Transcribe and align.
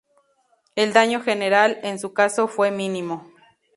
El 0.75 0.93
daño 0.93 1.21
general, 1.21 1.77
en 1.83 1.99
su 1.99 2.11
caso, 2.11 2.47
fue 2.47 2.71
mínimo. 2.71 3.31